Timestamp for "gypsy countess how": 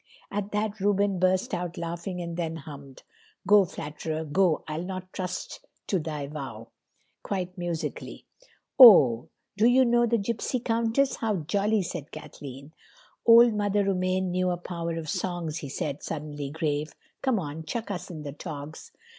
10.17-11.35